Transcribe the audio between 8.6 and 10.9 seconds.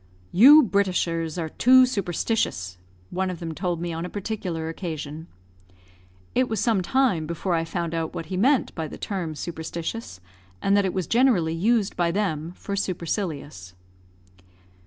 by the term "superstitious," and that